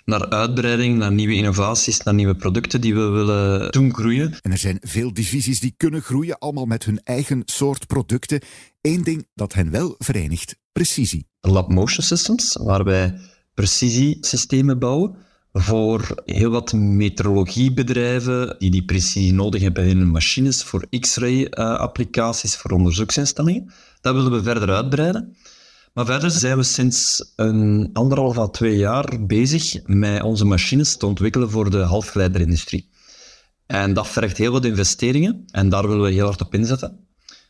naar 0.06 0.30
uitbreiding, 0.30 0.98
naar 0.98 1.12
nieuwe 1.12 1.34
innovaties, 1.34 2.00
naar 2.04 2.14
nieuwe 2.14 2.36
producten 2.36 2.82
die 2.82 2.96
we 2.96 3.02
willen 3.02 3.72
doen 3.72 3.94
groeien. 3.94 4.34
En 4.42 4.52
er 4.52 4.58
zijn 4.58 4.78
veel 4.82 5.14
divisies 5.14 5.60
die 5.60 5.74
kunnen 5.78 6.02
groeien, 6.02 6.40
allemaal 6.40 6.66
met 6.66 6.86
hun 6.86 7.02
eigen 7.04 7.42
soort 7.46 7.88
producten. 7.88 8.42
Eén 8.82 9.04
ding 9.04 9.28
dat 9.34 9.54
hen 9.54 9.72
wel 9.72 9.96
verenigt, 9.98 10.56
precisie. 10.72 11.28
Lab 11.42 11.70
Motion 11.70 12.04
Systems, 12.04 12.58
waar 12.62 12.84
wij 12.84 13.20
precisiesystemen 13.54 14.80
bouwen 14.80 15.16
voor 15.54 16.22
heel 16.26 16.50
wat 16.50 16.74
meteorologiebedrijven 16.74 18.56
die 18.60 18.72
die 18.72 18.86
precisie 18.86 19.34
nodig 19.34 19.62
hebben 19.62 19.86
in 19.86 19.98
hun 19.98 20.12
machines, 20.12 20.64
voor 20.64 20.88
x-ray 21.00 21.42
uh, 21.42 21.76
applicaties, 21.76 22.56
voor 22.56 22.72
onderzoeksinstellingen. 22.72 23.72
Dat 24.02 24.16
willen 24.16 24.32
we 24.32 24.44
verder 24.44 24.70
uitbreiden. 24.70 25.36
Maar 25.94 26.06
verder 26.06 26.32
zijn 26.32 26.58
we 26.58 26.64
sinds 26.64 27.32
een 27.36 27.90
anderhalf 27.94 28.38
à 28.38 28.48
twee 28.48 28.78
jaar 28.78 29.26
bezig 29.26 29.86
met 29.86 30.24
onze 30.24 30.46
machines 30.46 30.98
te 30.98 31.06
ontwikkelen 31.06 31.50
voor 31.50 31.70
de 31.70 31.82
halfgeleiderindustrie. 31.82 32.90
En 33.66 33.94
dat 33.94 34.08
vergt 34.08 34.38
heel 34.38 34.52
wat 34.52 34.66
investeringen 34.66 35.44
en 35.52 35.70
daar 35.70 35.88
willen 35.88 36.04
we 36.04 36.12
heel 36.12 36.26
hard 36.26 36.42
op 36.42 36.54
inzetten 36.54 37.04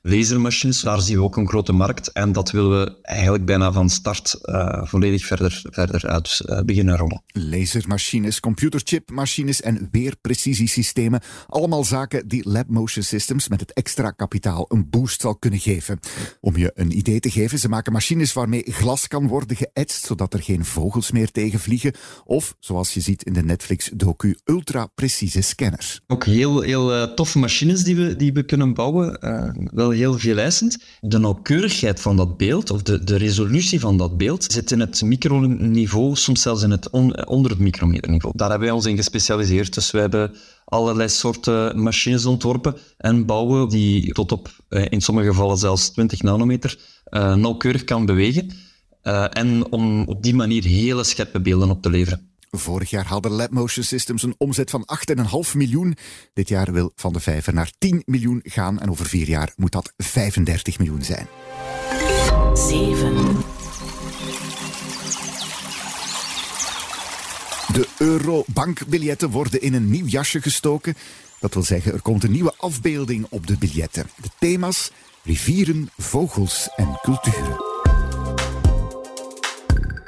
lasermachines, 0.06 0.82
daar 0.82 1.02
zien 1.02 1.18
we 1.18 1.24
ook 1.24 1.38
een 1.38 1.48
grote 1.48 1.72
markt. 1.72 2.12
En 2.12 2.32
dat 2.32 2.52
willen 2.52 2.80
we 2.80 3.02
eigenlijk 3.02 3.46
bijna 3.46 3.72
van 3.72 3.90
start 3.90 4.40
uh, 4.42 4.82
volledig 4.84 5.26
verder, 5.26 5.62
verder 5.64 6.08
uit 6.08 6.42
uh, 6.46 6.60
beginnen 6.62 6.98
rollen. 6.98 7.24
Lasermachines, 7.28 8.40
computerchipmachines 8.40 9.62
en 9.62 9.88
weerprecisiesystemen. 9.92 11.22
Allemaal 11.48 11.84
zaken 11.84 12.28
die 12.28 12.50
Lab 12.50 12.68
Motion 12.68 13.04
Systems 13.04 13.48
met 13.48 13.60
het 13.60 13.74
extra 13.74 14.12
kapitaal 14.12 14.66
een 14.68 14.90
boost 14.90 15.22
zal 15.22 15.36
kunnen 15.36 15.60
geven. 15.60 16.00
Om 16.40 16.58
je 16.58 16.72
een 16.76 16.98
idee 16.98 17.20
te 17.20 17.32
geven, 17.32 17.60
ze 17.60 17.70
maken 17.70 17.94
machines 17.94 18.34
waarmee 18.34 18.64
glas 18.66 19.08
kan 19.08 19.28
worden 19.28 19.58
geëtst, 19.58 20.06
zodat 20.06 20.34
er 20.34 20.44
geen 20.44 20.66
vogels 20.66 21.12
meer 21.12 21.32
tegen 21.32 21.60
vliegen. 21.60 21.94
Of, 22.24 22.56
zoals 22.60 22.94
je 22.94 23.02
ziet 23.02 23.24
in 23.24 23.34
de 23.34 23.44
Netflix-docu, 23.44 24.38
ultra-precieze 24.46 25.42
scanners. 25.42 26.02
Ook 26.08 26.26
heel, 26.26 26.62
heel 26.62 26.96
uh, 26.96 27.04
toffe 27.04 27.40
machines 27.40 27.84
die 27.84 27.96
we, 27.96 28.16
die 28.16 28.34
we 28.34 28.44
kunnen 28.44 28.74
bouwen. 28.74 29.18
wel 29.74 29.92
heel 29.94 30.20
veel 30.20 30.38
eisend. 30.38 30.78
De 31.00 31.18
nauwkeurigheid 31.18 32.00
van 32.00 32.18
dat 32.18 32.38
beeld, 32.38 32.72
of 32.72 32.82
de, 32.82 33.04
de 33.04 33.16
resolutie 33.16 33.80
van 33.80 33.98
dat 33.98 34.18
beeld, 34.18 34.44
zit 34.52 34.72
in 34.72 34.80
het 34.80 35.02
microniveau, 35.02 36.16
soms 36.16 36.42
zelfs 36.42 36.64
in 36.64 36.72
het 36.72 36.90
onder 37.26 37.50
het 37.50 37.60
micrometerniveau. 37.60 38.38
Daar 38.38 38.50
hebben 38.50 38.68
wij 38.68 38.78
ons 38.78 38.86
in 38.86 38.96
gespecialiseerd. 38.96 39.74
Dus 39.74 39.92
we 39.92 40.00
hebben 40.00 40.36
allerlei 40.66 41.10
soorten 41.10 41.82
machines 41.82 42.26
ontworpen 42.26 42.76
en 42.98 43.26
bouwen 43.26 43.70
die 43.70 44.14
tot 44.14 44.32
op, 44.32 44.50
eh, 44.70 44.86
in 44.90 45.02
sommige 45.02 45.28
gevallen 45.28 45.58
zelfs 45.58 45.90
20 45.90 46.22
nanometer, 46.22 46.78
uh, 47.10 47.36
nauwkeurig 47.36 47.84
kan 47.84 48.06
bewegen. 48.06 48.52
Uh, 49.04 49.26
en 49.30 49.72
om 49.72 50.08
op 50.08 50.24
die 50.24 50.36
manier 50.36 50.64
hele 50.64 51.04
scherpe 51.04 51.42
beelden 51.42 51.70
op 51.70 51.82
te 51.82 51.90
leveren. 51.90 52.33
Vorig 52.56 52.90
jaar 52.90 53.08
hadden 53.08 53.32
Lab 53.32 53.52
Motion 53.52 53.84
Systems 53.84 54.24
een 54.24 54.36
omzet 54.38 54.70
van 54.70 54.88
8,5 55.46 55.56
miljoen. 55.56 55.96
Dit 56.34 56.48
jaar 56.48 56.72
wil 56.72 56.92
Van 56.96 57.14
de 57.14 57.20
Vijver 57.20 57.54
naar 57.54 57.72
10 57.78 58.02
miljoen 58.06 58.40
gaan 58.44 58.80
en 58.80 58.90
over 58.90 59.06
vier 59.06 59.28
jaar 59.28 59.54
moet 59.56 59.72
dat 59.72 59.94
35 59.98 60.78
miljoen 60.78 61.04
zijn. 61.04 61.28
7. 62.54 63.38
De 67.74 67.88
eurobankbiljetten 67.98 69.30
worden 69.30 69.62
in 69.62 69.74
een 69.74 69.90
nieuw 69.90 70.06
jasje 70.06 70.42
gestoken. 70.42 70.96
Dat 71.40 71.54
wil 71.54 71.64
zeggen, 71.64 71.94
er 71.94 72.02
komt 72.02 72.24
een 72.24 72.32
nieuwe 72.32 72.54
afbeelding 72.58 73.26
op 73.30 73.48
de 73.48 73.58
biljetten. 73.58 74.10
De 74.22 74.30
thema's 74.40 74.92
rivieren, 75.24 75.90
vogels 75.98 76.70
en 76.76 77.00
culturen. 77.02 77.73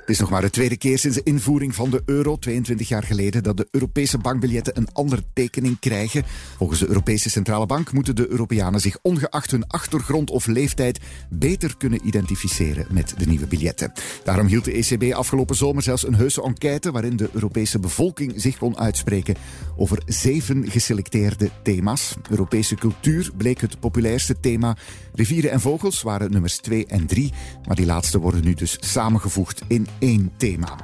Het 0.05 0.13
is 0.13 0.19
nog 0.19 0.29
maar 0.29 0.41
de 0.41 0.50
tweede 0.50 0.77
keer 0.77 0.97
sinds 0.97 1.17
de 1.17 1.24
invoering 1.24 1.75
van 1.75 1.89
de 1.89 2.01
euro, 2.05 2.38
22 2.38 2.88
jaar 2.88 3.03
geleden, 3.03 3.43
dat 3.43 3.57
de 3.57 3.67
Europese 3.71 4.17
bankbiljetten 4.17 4.77
een 4.77 4.88
andere 4.93 5.24
tekening 5.33 5.79
krijgen. 5.79 6.24
Volgens 6.57 6.79
de 6.79 6.88
Europese 6.88 7.29
Centrale 7.29 7.65
Bank 7.65 7.91
moeten 7.91 8.15
de 8.15 8.29
Europeanen 8.29 8.79
zich 8.79 8.97
ongeacht 9.01 9.51
hun 9.51 9.67
achtergrond 9.67 10.29
of 10.29 10.45
leeftijd 10.45 11.00
beter 11.29 11.77
kunnen 11.77 12.07
identificeren 12.07 12.85
met 12.89 13.13
de 13.17 13.25
nieuwe 13.25 13.47
biljetten. 13.47 13.91
Daarom 14.24 14.47
hield 14.47 14.65
de 14.65 14.71
ECB 14.71 15.13
afgelopen 15.13 15.55
zomer 15.55 15.83
zelfs 15.83 16.07
een 16.07 16.15
heuse 16.15 16.43
enquête 16.43 16.91
waarin 16.91 17.15
de 17.15 17.29
Europese 17.33 17.79
bevolking 17.79 18.33
zich 18.35 18.57
kon 18.57 18.77
uitspreken 18.77 19.35
over 19.77 20.01
zeven 20.05 20.71
geselecteerde 20.71 21.50
thema's. 21.63 22.15
Europese 22.29 22.75
cultuur 22.75 23.31
bleek 23.38 23.62
het 23.62 23.79
populairste 23.79 24.39
thema. 24.39 24.77
Rivieren 25.13 25.51
en 25.51 25.62
vogels 25.62 26.01
waren 26.01 26.31
nummers 26.31 26.57
2 26.57 26.85
en 26.85 27.05
3, 27.05 27.31
maar 27.67 27.75
die 27.75 27.85
laatste 27.85 28.19
worden 28.19 28.43
nu 28.43 28.53
dus 28.53 28.77
samengevoegd 28.79 29.62
in 29.67 29.88
één 30.00 30.32
thema. 30.38 30.75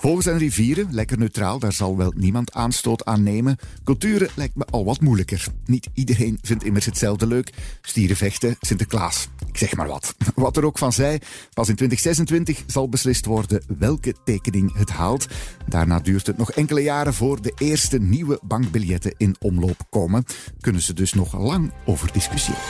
Vogels 0.00 0.26
en 0.26 0.38
rivieren, 0.38 0.88
lekker 0.90 1.18
neutraal, 1.18 1.58
daar 1.58 1.72
zal 1.72 1.96
wel 1.96 2.12
niemand 2.16 2.52
aanstoot 2.52 3.04
aan 3.04 3.22
nemen. 3.22 3.56
Culturen 3.84 4.28
lijkt 4.34 4.56
me 4.56 4.64
al 4.64 4.84
wat 4.84 5.00
moeilijker. 5.00 5.46
Niet 5.64 5.88
iedereen 5.94 6.38
vindt 6.42 6.64
immers 6.64 6.84
hetzelfde 6.84 7.26
leuk. 7.26 7.52
Stierenvechten, 7.82 8.56
Sinterklaas, 8.60 9.28
ik 9.46 9.56
zeg 9.56 9.76
maar 9.76 9.88
wat. 9.88 10.14
Wat 10.34 10.56
er 10.56 10.64
ook 10.64 10.78
van 10.78 10.92
zij, 10.92 11.20
pas 11.52 11.68
in 11.68 11.74
2026 11.74 12.64
zal 12.66 12.88
beslist 12.88 13.24
worden 13.24 13.62
welke 13.78 14.14
tekening 14.24 14.76
het 14.76 14.90
haalt. 14.90 15.26
Daarna 15.68 16.00
duurt 16.00 16.26
het 16.26 16.36
nog 16.36 16.50
enkele 16.50 16.82
jaren 16.82 17.14
voor 17.14 17.42
de 17.42 17.52
eerste 17.58 17.98
nieuwe 17.98 18.38
bankbiljetten 18.42 19.14
in 19.16 19.36
omloop 19.40 19.86
komen. 19.90 20.24
Kunnen 20.60 20.82
ze 20.82 20.92
dus 20.92 21.12
nog 21.12 21.38
lang 21.38 21.72
over 21.84 22.12
discussiëren. 22.12 22.60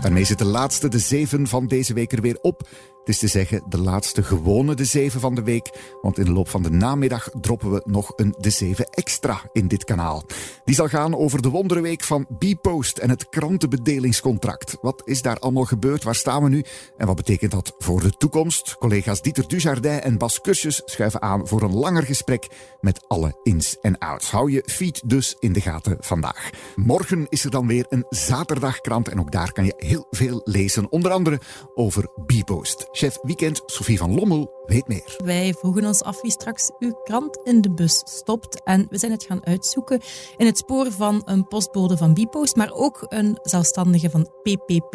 Daarmee 0.00 0.24
zit 0.24 0.38
de 0.38 0.44
laatste, 0.44 0.88
de 0.88 0.98
zeven 0.98 1.46
van 1.46 1.66
deze 1.66 1.94
week 1.94 2.12
er 2.12 2.20
weer 2.20 2.38
op. 2.40 2.68
Het 3.06 3.14
is 3.14 3.20
te 3.20 3.38
zeggen 3.38 3.62
de 3.68 3.80
laatste 3.80 4.22
gewone 4.22 4.74
de 4.74 4.84
zeven 4.84 5.20
van 5.20 5.34
de 5.34 5.42
week, 5.42 5.70
want 6.02 6.18
in 6.18 6.24
de 6.24 6.32
loop 6.32 6.48
van 6.48 6.62
de 6.62 6.70
namiddag 6.70 7.28
droppen 7.40 7.70
we 7.72 7.82
nog 7.84 8.12
een 8.16 8.34
de 8.38 8.50
zeven 8.50 8.86
extra 8.90 9.42
in 9.52 9.68
dit 9.68 9.84
kanaal. 9.84 10.24
Die 10.64 10.74
zal 10.74 10.88
gaan 10.88 11.16
over 11.16 11.42
de 11.42 11.48
wonderweek 11.48 12.02
van 12.02 12.26
B-Post 12.38 12.98
en 12.98 13.10
het 13.10 13.28
krantenbedelingscontract. 13.28 14.76
Wat 14.80 15.02
is 15.04 15.22
daar 15.22 15.38
allemaal 15.38 15.64
gebeurd? 15.64 16.04
Waar 16.04 16.14
staan 16.14 16.42
we 16.42 16.48
nu? 16.48 16.64
En 16.96 17.06
wat 17.06 17.16
betekent 17.16 17.50
dat 17.50 17.74
voor 17.78 18.00
de 18.00 18.10
toekomst? 18.10 18.76
Collega's 18.78 19.22
Dieter 19.22 19.48
Dujardin 19.48 20.00
en 20.00 20.18
Bas 20.18 20.40
Kursjes 20.40 20.82
schuiven 20.84 21.22
aan 21.22 21.48
voor 21.48 21.62
een 21.62 21.74
langer 21.74 22.02
gesprek 22.02 22.46
met 22.80 23.08
alle 23.08 23.40
ins 23.42 23.76
en 23.80 23.98
outs. 23.98 24.30
Hou 24.30 24.50
je 24.50 24.62
feed 24.66 25.02
dus 25.08 25.36
in 25.38 25.52
de 25.52 25.60
gaten 25.60 25.96
vandaag. 26.00 26.50
Morgen 26.76 27.26
is 27.28 27.44
er 27.44 27.50
dan 27.50 27.66
weer 27.66 27.86
een 27.88 28.06
zaterdagkrant 28.08 29.08
en 29.08 29.20
ook 29.20 29.32
daar 29.32 29.52
kan 29.52 29.64
je 29.64 29.74
heel 29.76 30.06
veel 30.10 30.40
lezen, 30.44 30.90
onder 30.90 31.10
andere 31.10 31.40
over 31.74 32.08
B-Post. 32.26 32.88
Chef 32.96 33.18
Weekend 33.22 33.62
Sophie 33.66 33.98
van 33.98 34.14
Lommel 34.14 34.50
weet 34.66 34.88
meer. 34.88 35.16
Wij 35.24 35.54
vroegen 35.54 35.84
ons 35.84 36.02
af 36.02 36.20
wie 36.20 36.30
straks 36.30 36.70
uw 36.78 36.92
krant 37.04 37.38
in 37.44 37.60
de 37.60 37.70
bus 37.70 38.02
stopt. 38.04 38.62
En 38.62 38.86
we 38.90 38.98
zijn 38.98 39.12
het 39.12 39.24
gaan 39.24 39.46
uitzoeken 39.46 40.00
in 40.36 40.46
het 40.46 40.58
spoor 40.58 40.92
van 40.92 41.22
een 41.24 41.46
postbode 41.46 41.96
van 41.96 42.14
Bipost, 42.14 42.56
maar 42.56 42.72
ook 42.72 43.06
een 43.08 43.38
zelfstandige 43.42 44.10
van 44.10 44.30
PPP, 44.42 44.92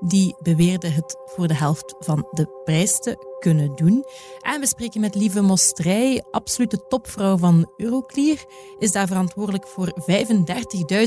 die 0.00 0.36
beweerde 0.42 0.88
het 0.88 1.16
voor 1.24 1.48
de 1.48 1.54
helft 1.54 1.94
van 1.98 2.28
de 2.30 2.60
prijs 2.64 2.98
te 2.98 3.27
kunnen 3.38 3.76
doen. 3.76 4.04
En 4.40 4.60
we 4.60 4.66
spreken 4.66 5.00
met 5.00 5.14
Lieve 5.14 5.40
Mostrij, 5.40 6.24
absolute 6.30 6.86
topvrouw 6.88 7.36
van 7.36 7.70
Euroclear, 7.76 8.44
is 8.78 8.92
daar 8.92 9.06
verantwoordelijk 9.06 9.66
voor 9.66 9.92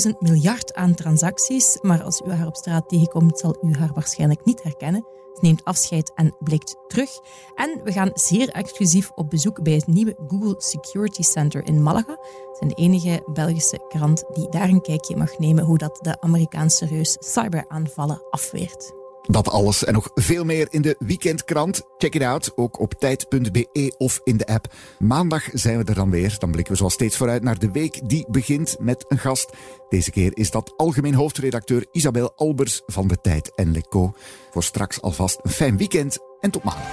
35.000 0.05 0.17
miljard 0.19 0.73
aan 0.73 0.95
transacties. 0.95 1.77
Maar 1.81 2.03
als 2.03 2.21
u 2.25 2.31
haar 2.31 2.47
op 2.47 2.55
straat 2.55 2.89
tegenkomt, 2.89 3.39
zal 3.39 3.57
u 3.61 3.73
haar 3.73 3.91
waarschijnlijk 3.93 4.45
niet 4.45 4.63
herkennen. 4.63 5.05
Ze 5.33 5.39
neemt 5.41 5.63
afscheid 5.63 6.11
en 6.15 6.35
blikt 6.39 6.75
terug. 6.88 7.09
En 7.55 7.81
we 7.83 7.91
gaan 7.91 8.11
zeer 8.13 8.50
exclusief 8.50 9.11
op 9.15 9.29
bezoek 9.29 9.63
bij 9.63 9.73
het 9.73 9.88
nieuwe 9.88 10.15
Google 10.27 10.55
Security 10.57 11.21
Center 11.21 11.65
in 11.65 11.83
Malaga. 11.83 12.11
Het 12.11 12.57
zijn 12.57 12.69
de 12.69 12.75
enige 12.75 13.23
Belgische 13.33 13.85
krant 13.88 14.23
die 14.33 14.50
daar 14.50 14.69
een 14.69 14.81
kijkje 14.81 15.15
mag 15.15 15.38
nemen 15.38 15.63
hoe 15.63 15.77
dat 15.77 16.00
de 16.01 16.21
Amerikaanse 16.21 16.85
reus 16.85 17.17
cyberaanvallen 17.19 18.21
afweert. 18.29 19.00
Dat 19.21 19.49
alles 19.49 19.85
en 19.85 19.93
nog 19.93 20.09
veel 20.13 20.43
meer 20.43 20.67
in 20.69 20.81
de 20.81 20.95
weekendkrant. 20.99 21.81
Check 21.97 22.15
it 22.15 22.23
out, 22.23 22.51
ook 22.55 22.79
op 22.79 22.93
tijd.be 22.93 23.95
of 23.97 24.21
in 24.23 24.37
de 24.37 24.45
app. 24.45 24.73
Maandag 24.99 25.43
zijn 25.53 25.77
we 25.77 25.83
er 25.83 25.95
dan 25.95 26.09
weer. 26.09 26.35
Dan 26.39 26.51
blikken 26.51 26.71
we 26.73 26.77
zoals 26.77 26.93
steeds 26.93 27.17
vooruit 27.17 27.43
naar 27.43 27.59
de 27.59 27.71
week 27.71 28.09
die 28.09 28.25
begint 28.29 28.75
met 28.79 29.05
een 29.07 29.17
gast. 29.17 29.53
Deze 29.89 30.11
keer 30.11 30.37
is 30.37 30.51
dat 30.51 30.73
algemeen 30.77 31.13
hoofdredacteur 31.13 31.85
Isabel 31.91 32.33
Albers 32.35 32.81
van 32.85 33.07
de 33.07 33.17
Tijd 33.21 33.51
en 33.55 33.71
Leco. 33.71 34.13
Voor 34.51 34.63
straks 34.63 35.01
alvast 35.01 35.39
een 35.41 35.51
fijn 35.51 35.77
weekend 35.77 36.17
en 36.39 36.51
tot 36.51 36.63
maandag. 36.63 36.85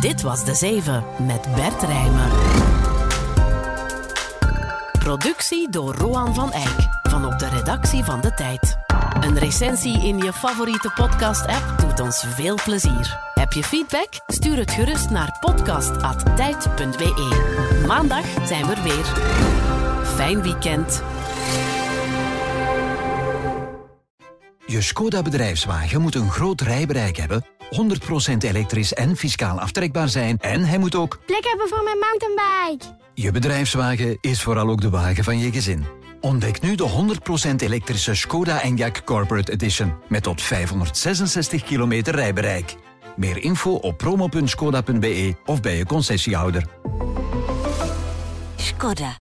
Dit 0.00 0.22
was 0.22 0.44
De 0.44 0.54
Zeven 0.54 1.04
met 1.26 1.54
Bert 1.54 1.82
Rijmen. 1.82 2.30
Productie 4.98 5.70
door 5.70 5.94
Roan 5.94 6.34
van 6.34 6.52
Eyck 6.52 6.88
van 7.02 7.24
op 7.24 7.38
de 7.38 7.48
redactie 7.66 8.04
van 8.04 8.20
De 8.20 8.34
Tijd. 8.34 8.76
Een 9.20 9.38
recensie 9.38 10.06
in 10.06 10.18
je 10.18 10.32
favoriete 10.32 10.90
podcast-app 10.94 11.78
doet 11.78 12.00
ons 12.00 12.24
veel 12.28 12.58
plezier. 12.64 13.18
Heb 13.34 13.52
je 13.52 13.62
feedback? 13.62 14.08
Stuur 14.26 14.56
het 14.56 14.70
gerust 14.70 15.10
naar 15.10 15.36
podcast.tijd.be. 15.40 17.84
Maandag 17.86 18.24
zijn 18.46 18.66
we 18.66 18.74
er 18.74 18.82
weer. 18.82 19.04
Fijn 20.04 20.42
weekend. 20.42 21.02
Je 24.66 24.80
Skoda 24.80 25.22
bedrijfswagen 25.22 26.00
moet 26.00 26.14
een 26.14 26.30
groot 26.30 26.60
rijbereik 26.60 27.16
hebben, 27.16 27.46
100% 28.34 28.36
elektrisch 28.38 28.94
en 28.94 29.16
fiscaal 29.16 29.60
aftrekbaar 29.60 30.08
zijn 30.08 30.38
en 30.38 30.64
hij 30.64 30.78
moet 30.78 30.94
ook 30.94 31.18
plek 31.26 31.44
hebben 31.44 31.68
voor 31.68 31.82
mijn 31.84 31.98
mountainbike. 31.98 33.04
Je 33.14 33.30
bedrijfswagen 33.30 34.18
is 34.20 34.42
vooral 34.42 34.68
ook 34.68 34.80
de 34.80 34.90
wagen 34.90 35.24
van 35.24 35.38
je 35.38 35.52
gezin. 35.52 36.05
Ontdek 36.26 36.60
nu 36.60 36.74
de 36.74 36.88
100% 37.52 37.54
elektrische 37.56 38.14
Skoda 38.14 38.62
Enyaq 38.62 39.04
Corporate 39.04 39.52
Edition 39.52 39.94
met 40.08 40.22
tot 40.22 40.42
566 40.42 41.62
kilometer 41.62 42.14
rijbereik. 42.14 42.76
Meer 43.16 43.42
info 43.42 43.70
op 43.70 43.96
promo.skoda.be 43.96 45.34
of 45.44 45.60
bij 45.60 45.76
je 45.76 45.86
concessiehouder. 45.86 46.66
Skoda. 48.56 49.14